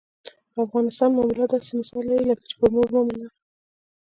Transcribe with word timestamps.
په 0.53 0.59
افغانستان 0.65 1.09
معامله 1.15 1.45
داسې 1.53 1.71
مثال 1.79 2.03
لري 2.09 2.25
لکه 2.31 2.43
چې 2.49 2.55
پر 2.59 2.69
مور 2.75 2.87
معامله. 2.93 3.27